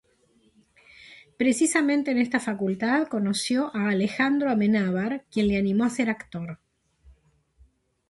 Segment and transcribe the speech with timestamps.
[1.37, 6.57] Precisamente en esta facultad conoció a Alejandro Amenábar, quien le animó a ser actor.